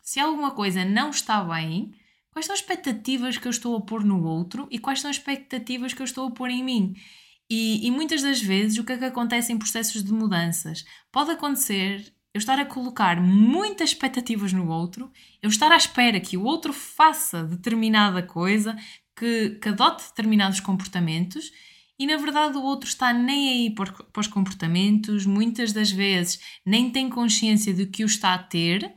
se 0.00 0.18
alguma 0.18 0.50
coisa 0.50 0.84
não 0.84 1.10
está 1.10 1.44
bem, 1.44 1.94
quais 2.32 2.46
são 2.46 2.54
as 2.54 2.60
expectativas 2.60 3.38
que 3.38 3.46
eu 3.46 3.50
estou 3.50 3.76
a 3.76 3.80
pôr 3.80 4.04
no 4.04 4.24
outro 4.24 4.66
e 4.70 4.78
quais 4.78 5.00
são 5.00 5.10
as 5.10 5.16
expectativas 5.16 5.92
que 5.92 6.02
eu 6.02 6.04
estou 6.04 6.28
a 6.28 6.30
pôr 6.30 6.50
em 6.50 6.64
mim. 6.64 6.94
E, 7.48 7.86
e 7.86 7.90
muitas 7.90 8.22
das 8.22 8.40
vezes 8.40 8.78
o 8.78 8.84
que 8.84 8.92
é 8.92 8.98
que 8.98 9.04
acontece 9.04 9.52
em 9.52 9.58
processos 9.58 10.02
de 10.02 10.12
mudanças? 10.12 10.84
Pode 11.12 11.32
acontecer 11.32 12.12
eu 12.32 12.38
estar 12.38 12.58
a 12.60 12.64
colocar 12.64 13.20
muitas 13.20 13.90
expectativas 13.90 14.52
no 14.52 14.68
outro, 14.68 15.10
eu 15.42 15.50
estar 15.50 15.72
à 15.72 15.76
espera 15.76 16.20
que 16.20 16.36
o 16.36 16.44
outro 16.44 16.72
faça 16.72 17.42
determinada 17.42 18.22
coisa, 18.22 18.76
que, 19.20 19.58
que 19.60 19.68
adote 19.68 20.08
determinados 20.08 20.60
comportamentos 20.60 21.52
e 21.98 22.06
na 22.06 22.16
verdade 22.16 22.56
o 22.56 22.62
outro 22.62 22.88
está 22.88 23.12
nem 23.12 23.50
aí 23.50 23.74
para 23.74 23.92
os 24.18 24.26
comportamentos, 24.26 25.26
muitas 25.26 25.70
das 25.70 25.90
vezes 25.90 26.40
nem 26.64 26.90
tem 26.90 27.10
consciência 27.10 27.74
de 27.74 27.84
que 27.84 28.02
o 28.02 28.06
está 28.06 28.32
a 28.32 28.38
ter, 28.38 28.90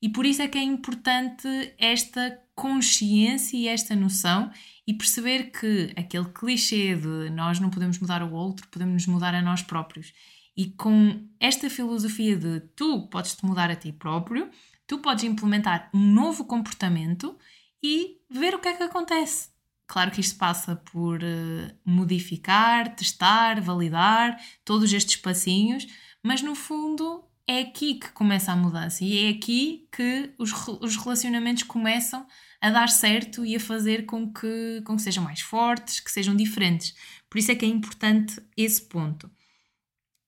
e 0.00 0.08
por 0.08 0.24
isso 0.24 0.40
é 0.40 0.48
que 0.48 0.56
é 0.56 0.62
importante 0.62 1.46
esta 1.78 2.40
consciência 2.54 3.58
e 3.58 3.68
esta 3.68 3.94
noção 3.94 4.50
e 4.86 4.94
perceber 4.94 5.50
que 5.50 5.92
aquele 5.96 6.24
clichê 6.26 6.94
de 6.94 7.28
nós 7.28 7.60
não 7.60 7.68
podemos 7.68 7.98
mudar 7.98 8.22
o 8.22 8.32
outro, 8.32 8.66
podemos 8.68 8.94
nos 8.94 9.06
mudar 9.06 9.34
a 9.34 9.42
nós 9.42 9.60
próprios. 9.60 10.14
E 10.56 10.70
com 10.70 11.28
esta 11.38 11.68
filosofia 11.68 12.36
de 12.36 12.60
tu 12.74 13.06
podes 13.08 13.34
te 13.34 13.44
mudar 13.44 13.70
a 13.70 13.76
ti 13.76 13.92
próprio, 13.92 14.48
tu 14.86 14.98
podes 14.98 15.24
implementar 15.24 15.90
um 15.92 16.00
novo 16.00 16.46
comportamento 16.46 17.36
e 17.82 18.16
ver 18.30 18.54
o 18.54 18.58
que 18.58 18.68
é 18.68 18.74
que 18.74 18.82
acontece. 18.82 19.55
Claro 19.86 20.10
que 20.10 20.20
isto 20.20 20.36
passa 20.36 20.76
por 20.76 21.22
uh, 21.22 21.74
modificar, 21.84 22.94
testar, 22.96 23.60
validar 23.60 24.36
todos 24.64 24.92
estes 24.92 25.16
passinhos, 25.16 25.86
mas 26.22 26.42
no 26.42 26.54
fundo 26.54 27.24
é 27.46 27.60
aqui 27.60 27.94
que 27.94 28.10
começa 28.10 28.50
a 28.50 28.56
mudança 28.56 29.04
e 29.04 29.26
é 29.26 29.30
aqui 29.30 29.88
que 29.92 30.34
os, 30.38 30.50
os 30.80 30.96
relacionamentos 30.96 31.62
começam 31.62 32.26
a 32.60 32.70
dar 32.70 32.88
certo 32.88 33.44
e 33.44 33.54
a 33.54 33.60
fazer 33.60 34.06
com 34.06 34.32
que, 34.32 34.82
com 34.84 34.96
que 34.96 35.02
sejam 35.02 35.22
mais 35.22 35.40
fortes, 35.40 36.00
que 36.00 36.10
sejam 36.10 36.34
diferentes. 36.34 36.96
Por 37.30 37.38
isso 37.38 37.52
é 37.52 37.54
que 37.54 37.64
é 37.64 37.68
importante 37.68 38.42
esse 38.56 38.82
ponto. 38.82 39.30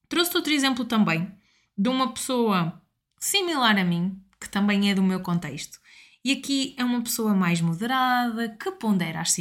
Trouxe 0.08 0.36
outro 0.36 0.52
exemplo 0.52 0.84
também 0.84 1.30
de 1.76 1.88
uma 1.88 2.12
pessoa 2.12 2.80
similar 3.18 3.76
a 3.76 3.84
mim, 3.84 4.22
que 4.40 4.48
também 4.48 4.90
é 4.90 4.94
do 4.94 5.02
meu 5.02 5.20
contexto. 5.20 5.80
E 6.28 6.32
aqui 6.32 6.74
é 6.76 6.84
uma 6.84 7.00
pessoa 7.00 7.34
mais 7.34 7.58
moderada, 7.62 8.50
que 8.50 8.70
pondera 8.72 9.22
as, 9.22 9.34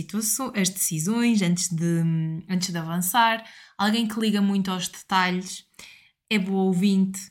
as 0.56 0.70
decisões 0.70 1.42
antes 1.42 1.68
de, 1.68 2.02
antes 2.48 2.70
de 2.70 2.78
avançar, 2.78 3.44
alguém 3.78 4.08
que 4.08 4.18
liga 4.18 4.42
muito 4.42 4.72
aos 4.72 4.88
detalhes, 4.88 5.66
é 6.30 6.40
boa 6.40 6.64
ouvinte. 6.64 7.30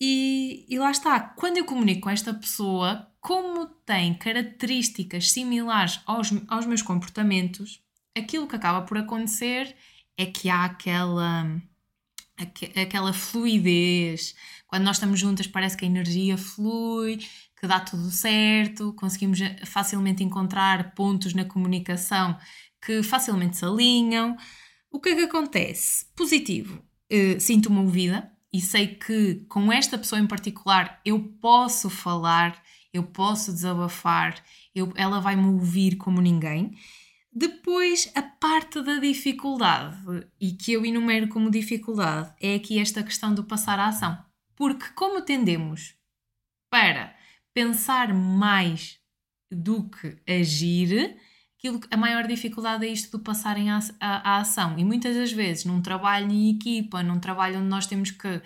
E, 0.00 0.64
e 0.66 0.78
lá 0.78 0.90
está, 0.90 1.20
quando 1.20 1.58
eu 1.58 1.66
comunico 1.66 2.00
com 2.00 2.08
esta 2.08 2.32
pessoa, 2.32 3.06
como 3.20 3.66
tem 3.84 4.14
características 4.14 5.30
similares 5.30 6.00
aos, 6.06 6.32
aos 6.48 6.64
meus 6.64 6.80
comportamentos, 6.80 7.82
aquilo 8.16 8.48
que 8.48 8.56
acaba 8.56 8.80
por 8.80 8.96
acontecer 8.96 9.76
é 10.16 10.24
que 10.24 10.48
há 10.48 10.64
aquela, 10.64 11.60
aquela 12.74 13.12
fluidez. 13.12 14.34
Quando 14.66 14.84
nós 14.84 14.96
estamos 14.96 15.18
juntas, 15.18 15.46
parece 15.46 15.76
que 15.76 15.84
a 15.84 15.88
energia 15.88 16.36
flui, 16.36 17.18
que 17.58 17.66
dá 17.66 17.80
tudo 17.80 18.10
certo, 18.10 18.92
conseguimos 18.94 19.38
facilmente 19.64 20.22
encontrar 20.22 20.94
pontos 20.94 21.34
na 21.34 21.44
comunicação 21.44 22.36
que 22.84 23.02
facilmente 23.02 23.56
se 23.56 23.64
alinham. 23.64 24.36
O 24.90 25.00
que 25.00 25.10
é 25.10 25.14
que 25.14 25.22
acontece? 25.22 26.06
Positivo, 26.16 26.82
uh, 27.12 27.40
sinto-me 27.40 27.78
ouvida 27.78 28.30
e 28.52 28.60
sei 28.60 28.88
que 28.88 29.44
com 29.48 29.72
esta 29.72 29.98
pessoa 29.98 30.20
em 30.20 30.26
particular 30.26 31.00
eu 31.04 31.20
posso 31.40 31.90
falar, 31.90 32.60
eu 32.92 33.02
posso 33.02 33.52
desabafar, 33.52 34.42
eu, 34.74 34.92
ela 34.96 35.20
vai 35.20 35.36
me 35.36 35.46
ouvir 35.46 35.96
como 35.96 36.20
ninguém. 36.20 36.76
Depois, 37.38 38.10
a 38.14 38.22
parte 38.22 38.80
da 38.80 38.98
dificuldade, 38.98 40.26
e 40.40 40.52
que 40.52 40.72
eu 40.72 40.86
enumero 40.86 41.28
como 41.28 41.50
dificuldade, 41.50 42.32
é 42.40 42.54
aqui 42.54 42.78
esta 42.78 43.02
questão 43.02 43.34
do 43.34 43.44
passar 43.44 43.78
à 43.78 43.88
ação. 43.88 44.25
Porque, 44.56 44.86
como 44.94 45.22
tendemos 45.22 45.94
para 46.70 47.14
pensar 47.54 48.12
mais 48.12 48.98
do 49.50 49.88
que 49.88 50.16
agir, 50.28 51.16
aquilo, 51.58 51.80
a 51.90 51.96
maior 51.96 52.26
dificuldade 52.26 52.86
é 52.86 52.88
isto 52.88 53.16
do 53.16 53.22
passarem 53.22 53.70
à, 53.70 53.80
à, 54.00 54.38
ação. 54.38 54.78
E 54.78 54.84
muitas 54.84 55.14
das 55.16 55.32
vezes, 55.32 55.64
num 55.64 55.80
trabalho 55.80 56.30
em 56.30 56.50
equipa, 56.50 57.02
num 57.02 57.20
trabalho 57.20 57.58
onde 57.58 57.68
nós 57.68 57.86
temos 57.86 58.10
que, 58.10 58.42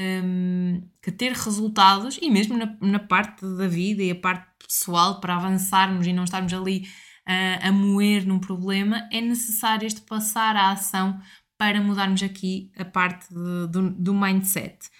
um, 0.00 0.86
que 1.00 1.10
ter 1.10 1.32
resultados, 1.32 2.18
e 2.20 2.30
mesmo 2.30 2.56
na, 2.56 2.76
na, 2.80 2.98
parte 2.98 3.44
da 3.56 3.66
vida 3.66 4.02
e 4.02 4.10
a 4.10 4.16
parte 4.16 4.46
pessoal, 4.66 5.20
para 5.20 5.36
avançarmos 5.36 6.06
e 6.06 6.12
não 6.12 6.24
estarmos 6.24 6.52
ali 6.52 6.88
uh, 7.28 7.68
a 7.68 7.72
moer 7.72 8.26
num 8.26 8.38
problema, 8.38 9.08
é 9.12 9.20
necessário 9.20 9.86
este 9.86 10.00
passar 10.02 10.56
à 10.56 10.70
ação 10.70 11.20
para 11.58 11.80
mudarmos 11.80 12.22
aqui 12.22 12.72
a 12.76 12.84
parte 12.84 13.32
de, 13.32 13.68
do, 13.68 13.90
do 13.90 14.14
mindset. 14.14 14.90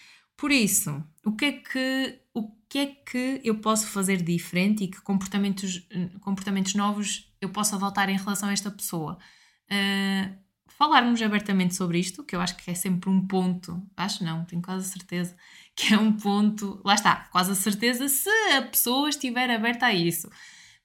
Por 0.43 0.51
isso, 0.51 1.01
o 1.25 1.37
que 1.37 1.45
é 1.45 1.53
que 1.53 2.19
o 2.35 2.51
que 2.69 2.79
é 2.81 2.87
que 2.87 3.41
eu 3.45 3.61
posso 3.61 3.87
fazer 3.87 4.21
diferente 4.21 4.83
e 4.83 4.89
que 4.89 5.01
comportamentos, 5.01 5.87
comportamentos 6.21 6.75
novos 6.75 7.33
eu 7.41 7.51
posso 7.51 7.77
adotar 7.77 8.11
em 8.11 8.17
relação 8.17 8.49
a 8.49 8.53
esta 8.53 8.69
pessoa. 8.69 9.19
Uh, 9.71 10.35
falarmos 10.67 11.23
abertamente 11.23 11.77
sobre 11.77 12.01
isto, 12.01 12.25
que 12.25 12.35
eu 12.35 12.41
acho 12.41 12.57
que 12.57 12.73
é 12.73 12.75
sempre 12.75 13.09
um 13.09 13.25
ponto, 13.25 13.81
acho 13.97 14.25
não, 14.25 14.45
tenho 14.45 14.61
quase 14.61 14.91
certeza, 14.91 15.37
que 15.77 15.95
é 15.95 15.99
um 15.99 16.13
ponto, 16.13 16.83
lá 16.85 16.95
está, 16.95 17.29
quase 17.31 17.53
a 17.53 17.55
certeza 17.55 18.09
se 18.09 18.29
a 18.57 18.63
pessoa 18.63 19.09
estiver 19.09 19.49
aberta 19.49 19.87
a 19.87 19.95
isso. 19.95 20.29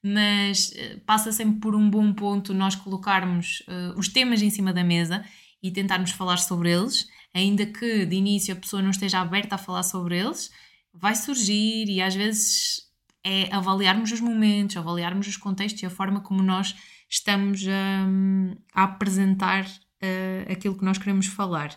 Mas 0.00 0.70
uh, 0.70 1.00
passa 1.00 1.32
sempre 1.32 1.58
por 1.58 1.74
um 1.74 1.90
bom 1.90 2.12
ponto 2.12 2.54
nós 2.54 2.76
colocarmos 2.76 3.64
uh, 3.66 3.98
os 3.98 4.06
temas 4.06 4.40
em 4.40 4.50
cima 4.50 4.72
da 4.72 4.84
mesa 4.84 5.24
e 5.60 5.72
tentarmos 5.72 6.12
falar 6.12 6.36
sobre 6.36 6.70
eles, 6.70 7.08
ainda 7.34 7.66
que 7.66 8.06
de 8.06 8.16
início 8.16 8.52
a 8.54 8.56
pessoa 8.56 8.82
não 8.82 8.90
esteja 8.90 9.20
aberta 9.20 9.54
a 9.54 9.58
falar 9.58 9.82
sobre 9.82 10.18
eles, 10.18 10.50
vai 10.92 11.14
surgir 11.14 11.88
e 11.88 12.00
às 12.00 12.14
vezes 12.14 12.88
é 13.24 13.52
avaliarmos 13.54 14.10
os 14.12 14.20
momentos, 14.20 14.76
avaliarmos 14.76 15.26
os 15.26 15.36
contextos 15.36 15.82
e 15.82 15.86
a 15.86 15.90
forma 15.90 16.20
como 16.20 16.42
nós 16.42 16.74
estamos 17.08 17.62
um, 17.66 18.54
a 18.72 18.84
apresentar 18.84 19.64
uh, 19.66 20.52
aquilo 20.52 20.76
que 20.76 20.84
nós 20.84 20.98
queremos 20.98 21.26
falar. 21.26 21.76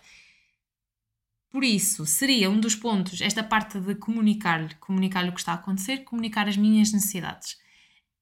Por 1.50 1.64
isso, 1.64 2.06
seria 2.06 2.50
um 2.50 2.60
dos 2.60 2.76
pontos, 2.76 3.20
esta 3.20 3.44
parte 3.44 3.80
de 3.80 3.96
comunicar-lhe, 3.96 4.74
comunicar-lhe 4.76 5.30
o 5.30 5.34
que 5.34 5.40
está 5.40 5.52
a 5.52 5.56
acontecer, 5.56 6.06
comunicar 6.06 6.48
as 6.48 6.56
minhas 6.56 6.94
necessidades. 6.94 7.58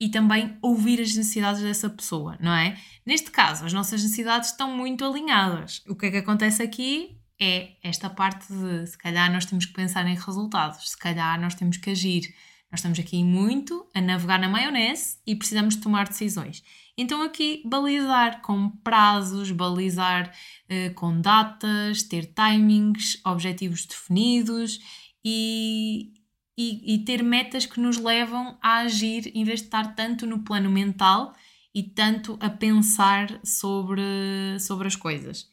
E 0.01 0.09
também 0.09 0.57
ouvir 0.61 0.99
as 0.99 1.13
necessidades 1.13 1.61
dessa 1.61 1.89
pessoa, 1.89 2.37
não 2.39 2.53
é? 2.53 2.79
Neste 3.05 3.29
caso, 3.29 3.65
as 3.65 3.73
nossas 3.73 4.01
necessidades 4.01 4.49
estão 4.49 4.75
muito 4.75 5.05
alinhadas. 5.05 5.83
O 5.87 5.95
que 5.95 6.07
é 6.07 6.11
que 6.11 6.17
acontece 6.17 6.63
aqui? 6.63 7.18
É 7.39 7.71
esta 7.81 8.09
parte 8.09 8.51
de 8.51 8.87
se 8.87 8.97
calhar 8.97 9.31
nós 9.31 9.45
temos 9.45 9.65
que 9.65 9.73
pensar 9.73 10.05
em 10.07 10.15
resultados, 10.15 10.89
se 10.89 10.97
calhar 10.97 11.39
nós 11.39 11.55
temos 11.55 11.77
que 11.77 11.91
agir, 11.91 12.33
Nós 12.71 12.81
estamos 12.81 12.99
aqui 12.99 13.23
muito 13.23 13.87
a 13.95 14.01
navegar 14.01 14.37
na 14.37 14.47
maionese 14.47 15.17
e 15.25 15.35
precisamos 15.35 15.75
tomar 15.75 16.07
decisões. 16.07 16.63
Então, 16.95 17.23
aqui, 17.23 17.63
balizar 17.65 18.41
com 18.41 18.69
prazos, 18.83 19.49
balizar 19.51 20.31
uh, 20.69 20.93
com 20.93 21.19
datas, 21.19 22.03
ter 22.03 22.25
timings, 22.25 23.19
objetivos 23.25 23.85
definidos 23.85 24.79
e, 25.25 26.11
e, 26.57 26.93
e 26.93 27.05
ter 27.05 27.23
metas 27.23 27.65
que 27.65 27.79
nos 27.79 27.97
levam 27.97 28.57
a 28.61 28.79
agir 28.79 29.31
em 29.33 29.43
vez 29.45 29.61
de 29.61 29.67
estar 29.67 29.95
tanto 29.95 30.27
no 30.27 30.43
plano 30.43 30.69
mental 30.69 31.33
e 31.73 31.83
tanto 31.83 32.37
a 32.41 32.49
pensar 32.49 33.39
sobre, 33.43 34.59
sobre 34.59 34.87
as 34.87 34.95
coisas. 34.95 35.47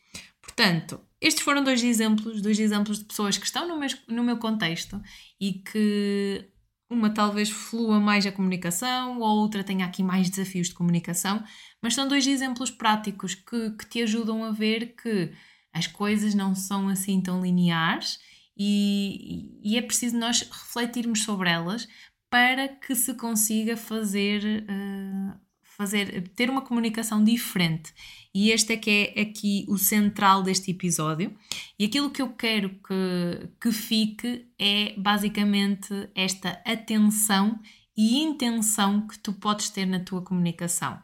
Portanto, 0.47 1.01
estes 1.21 1.43
foram 1.43 1.65
dois 1.65 1.83
exemplos, 1.83 2.41
dois 2.41 2.59
exemplos 2.59 3.01
de 3.01 3.05
pessoas 3.05 3.37
que 3.37 3.45
estão 3.45 3.67
no 3.67 3.79
meu, 3.79 3.89
no 4.09 4.23
meu 4.23 4.39
contexto 4.39 5.03
e 5.41 5.55
que 5.55 6.49
uma 6.89 7.11
talvez 7.11 7.51
flua 7.51 7.99
mais 7.99 8.25
a 8.25 8.33
comunicação, 8.33 9.19
ou 9.19 9.41
outra 9.41 9.65
tenha 9.65 9.85
aqui 9.85 10.05
mais 10.05 10.31
desafios 10.31 10.69
de 10.69 10.75
comunicação, 10.75 11.43
mas 11.83 11.95
são 11.95 12.07
dois 12.07 12.27
exemplos 12.27 12.71
práticos 12.71 13.35
que, 13.35 13.71
que 13.73 13.87
te 13.87 14.03
ajudam 14.03 14.45
a 14.45 14.53
ver 14.53 14.95
que 14.95 15.33
as 15.73 15.87
coisas 15.87 16.35
não 16.35 16.55
são 16.55 16.89
assim 16.89 17.21
tão 17.21 17.43
lineares 17.43 18.19
e, 18.57 19.61
e 19.63 19.77
é 19.77 19.83
preciso 19.83 20.17
nós 20.17 20.41
refletirmos 20.43 21.25
sobre 21.25 21.51
elas 21.51 21.89
para 22.31 22.69
que 22.69 22.95
se 22.95 23.15
consiga 23.15 23.77
fazer, 23.77 24.65
uh, 24.65 25.41
fazer 25.77 26.29
ter 26.29 26.49
uma 26.49 26.63
comunicação 26.63 27.23
diferente. 27.23 27.93
E 28.35 28.51
este 28.51 28.73
é 28.73 28.77
que 28.77 29.13
é 29.15 29.21
aqui 29.21 29.65
o 29.69 29.77
central 29.77 30.43
deste 30.43 30.71
episódio. 30.71 31.37
E 31.79 31.85
aquilo 31.85 32.11
que 32.11 32.23
eu 32.23 32.31
quero 32.31 32.71
que, 32.71 33.49
que 33.61 33.73
fique 33.73 34.47
é 34.59 34.95
basicamente 34.97 36.09
esta 36.15 36.51
atenção 36.65 37.61
e 37.97 38.23
intenção 38.23 39.07
que 39.07 39.19
tu 39.19 39.33
podes 39.33 39.71
ter 39.71 39.87
na 39.87 40.01
tua 40.01 40.23
comunicação. 40.23 40.99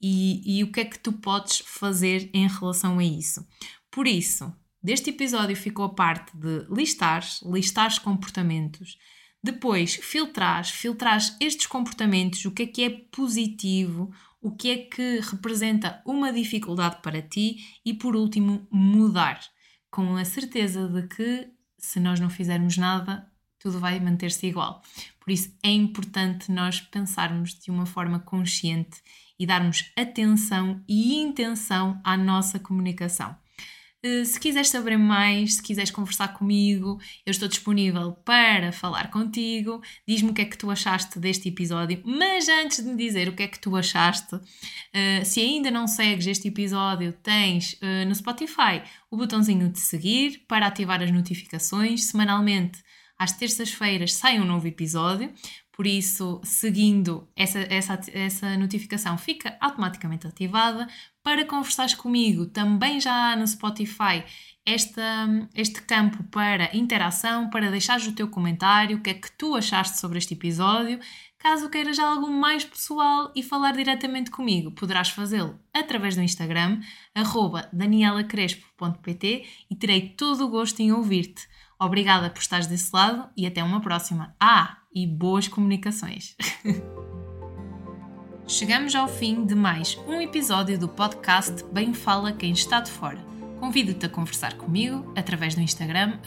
E, 0.00 0.58
e 0.58 0.62
o 0.62 0.70
que 0.70 0.80
é 0.80 0.84
que 0.84 0.98
tu 0.98 1.12
podes 1.12 1.58
fazer 1.64 2.30
em 2.32 2.46
relação 2.46 2.98
a 2.98 3.04
isso. 3.04 3.46
Por 3.90 4.06
isso, 4.06 4.52
deste 4.82 5.10
episódio 5.10 5.56
ficou 5.56 5.86
a 5.86 5.94
parte 5.94 6.36
de 6.36 6.66
listar, 6.70 7.26
listar 7.44 8.00
comportamentos, 8.02 8.96
depois 9.42 9.94
filtrar, 9.94 10.64
filtrar 10.64 11.18
estes 11.40 11.66
comportamentos, 11.66 12.44
o 12.44 12.50
que 12.50 12.62
é 12.62 12.66
que 12.66 12.82
é 12.82 12.90
positivo, 12.90 14.12
o 14.40 14.50
que 14.50 14.70
é 14.70 14.76
que 14.78 15.20
representa 15.20 16.02
uma 16.04 16.32
dificuldade 16.32 17.00
para 17.02 17.22
ti 17.22 17.80
e, 17.84 17.94
por 17.94 18.14
último, 18.16 18.66
mudar, 18.70 19.40
com 19.90 20.16
a 20.16 20.24
certeza 20.24 20.88
de 20.88 21.06
que 21.08 21.48
se 21.78 22.00
nós 22.00 22.18
não 22.18 22.28
fizermos 22.28 22.76
nada, 22.76 23.30
tudo 23.58 23.78
vai 23.78 23.98
manter-se 24.00 24.46
igual. 24.46 24.82
Por 25.20 25.30
isso 25.30 25.54
é 25.62 25.70
importante 25.70 26.50
nós 26.50 26.80
pensarmos 26.80 27.54
de 27.54 27.70
uma 27.70 27.86
forma 27.86 28.18
consciente 28.20 29.02
e 29.38 29.46
darmos 29.46 29.92
atenção 29.96 30.82
e 30.88 31.16
intenção 31.16 32.00
à 32.04 32.16
nossa 32.16 32.58
comunicação. 32.58 33.36
Eh, 34.02 34.24
se 34.24 34.38
quiseres 34.38 34.68
saber 34.68 34.96
mais, 34.96 35.54
se 35.54 35.62
quiseres 35.62 35.90
conversar 35.90 36.28
comigo, 36.28 37.00
eu 37.26 37.30
estou 37.30 37.48
disponível 37.48 38.12
para 38.24 38.70
falar 38.70 39.10
contigo. 39.10 39.80
Diz-me 40.06 40.30
o 40.30 40.34
que 40.34 40.42
é 40.42 40.44
que 40.44 40.56
tu 40.56 40.70
achaste 40.70 41.18
deste 41.18 41.48
episódio. 41.48 42.00
Mas 42.04 42.48
antes 42.48 42.78
de 42.84 42.90
me 42.90 42.96
dizer 42.96 43.28
o 43.28 43.34
que 43.34 43.42
é 43.42 43.48
que 43.48 43.58
tu 43.58 43.74
achaste, 43.76 44.36
uh, 44.36 45.24
se 45.24 45.40
ainda 45.40 45.70
não 45.70 45.86
segues 45.86 46.26
este 46.26 46.48
episódio, 46.48 47.12
tens 47.12 47.72
uh, 47.74 48.06
no 48.06 48.14
Spotify 48.14 48.82
o 49.10 49.16
botãozinho 49.16 49.68
de 49.70 49.80
seguir 49.80 50.44
para 50.46 50.66
ativar 50.66 51.02
as 51.02 51.10
notificações. 51.10 52.04
Semanalmente, 52.04 52.82
às 53.18 53.32
terças-feiras, 53.32 54.14
sai 54.14 54.38
um 54.38 54.44
novo 54.44 54.68
episódio. 54.68 55.32
Por 55.78 55.86
isso, 55.86 56.40
seguindo 56.42 57.28
essa, 57.36 57.60
essa, 57.60 58.00
essa 58.12 58.56
notificação, 58.56 59.16
fica 59.16 59.56
automaticamente 59.60 60.26
ativada. 60.26 60.88
Para 61.28 61.44
conversares 61.44 61.92
comigo, 61.92 62.46
também 62.46 62.98
já 62.98 63.12
há 63.12 63.36
no 63.36 63.46
Spotify 63.46 64.24
esta, 64.64 65.28
este 65.54 65.82
campo 65.82 66.24
para 66.24 66.74
interação, 66.74 67.50
para 67.50 67.70
deixares 67.70 68.06
o 68.06 68.14
teu 68.14 68.28
comentário, 68.28 68.96
o 68.96 69.02
que 69.02 69.10
é 69.10 69.14
que 69.14 69.30
tu 69.32 69.54
achaste 69.54 69.98
sobre 69.98 70.16
este 70.16 70.32
episódio. 70.32 70.98
Caso 71.38 71.68
queiras 71.68 71.98
algo 71.98 72.30
mais 72.30 72.64
pessoal 72.64 73.30
e 73.36 73.42
falar 73.42 73.72
diretamente 73.72 74.30
comigo, 74.30 74.70
poderás 74.70 75.10
fazê-lo 75.10 75.60
através 75.70 76.16
do 76.16 76.22
Instagram, 76.22 76.80
danielacrespo.pt 77.74 79.44
e 79.70 79.76
terei 79.76 80.08
todo 80.08 80.46
o 80.46 80.48
gosto 80.48 80.80
em 80.80 80.92
ouvir-te. 80.92 81.46
Obrigada 81.78 82.30
por 82.30 82.40
estares 82.40 82.66
desse 82.66 82.88
lado 82.90 83.28
e 83.36 83.46
até 83.46 83.62
uma 83.62 83.82
próxima. 83.82 84.34
Ah, 84.40 84.78
e 84.94 85.06
boas 85.06 85.46
comunicações! 85.46 86.34
Chegamos 88.48 88.94
ao 88.94 89.06
fim 89.06 89.44
de 89.44 89.54
mais 89.54 89.98
um 90.08 90.22
episódio 90.22 90.78
do 90.78 90.88
podcast 90.88 91.62
Bem 91.70 91.92
Fala 91.92 92.32
Quem 92.32 92.52
Está 92.52 92.80
de 92.80 92.90
Fora. 92.90 93.18
Convido-te 93.60 94.06
a 94.06 94.08
conversar 94.08 94.54
comigo 94.54 95.12
através 95.14 95.54
do 95.54 95.60
Instagram 95.60 96.18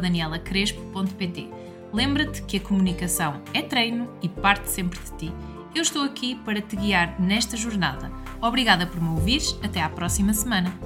danielacrespo.pt. 0.00 1.48
Lembra-te 1.92 2.42
que 2.42 2.56
a 2.56 2.60
comunicação 2.60 3.40
é 3.54 3.62
treino 3.62 4.12
e 4.20 4.28
parte 4.28 4.68
sempre 4.68 4.98
de 4.98 5.16
ti. 5.16 5.32
Eu 5.72 5.82
estou 5.82 6.02
aqui 6.02 6.34
para 6.44 6.60
te 6.60 6.74
guiar 6.74 7.18
nesta 7.20 7.56
jornada. 7.56 8.10
Obrigada 8.42 8.84
por 8.84 9.00
me 9.00 9.10
ouvires. 9.10 9.56
Até 9.62 9.80
à 9.80 9.88
próxima 9.88 10.34
semana. 10.34 10.76